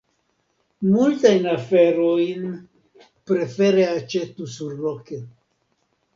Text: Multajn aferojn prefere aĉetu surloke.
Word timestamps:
Multajn 0.93 1.45
aferojn 1.51 2.49
prefere 3.33 3.85
aĉetu 3.93 4.51
surloke. 4.57 5.23